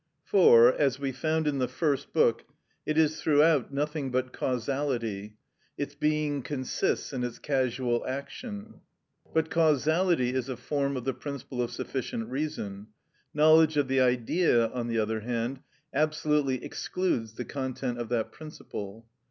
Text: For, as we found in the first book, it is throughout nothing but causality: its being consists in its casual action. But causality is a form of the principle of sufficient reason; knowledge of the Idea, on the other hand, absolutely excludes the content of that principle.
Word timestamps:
For, 0.23 0.73
as 0.73 0.99
we 0.99 1.11
found 1.11 1.45
in 1.45 1.59
the 1.59 1.67
first 1.67 2.11
book, 2.11 2.45
it 2.87 2.97
is 2.97 3.21
throughout 3.21 3.71
nothing 3.71 4.09
but 4.09 4.33
causality: 4.33 5.37
its 5.77 5.93
being 5.93 6.41
consists 6.41 7.13
in 7.13 7.23
its 7.23 7.37
casual 7.37 8.03
action. 8.07 8.79
But 9.31 9.51
causality 9.51 10.33
is 10.33 10.49
a 10.49 10.57
form 10.57 10.97
of 10.97 11.05
the 11.05 11.13
principle 11.13 11.61
of 11.61 11.69
sufficient 11.69 12.29
reason; 12.31 12.87
knowledge 13.31 13.77
of 13.77 13.87
the 13.87 14.01
Idea, 14.01 14.69
on 14.69 14.87
the 14.87 14.97
other 14.97 15.19
hand, 15.19 15.59
absolutely 15.93 16.63
excludes 16.65 17.33
the 17.33 17.45
content 17.45 17.99
of 17.99 18.09
that 18.09 18.31
principle. 18.31 19.05